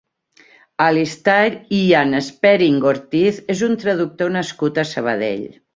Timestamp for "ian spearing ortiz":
1.81-3.39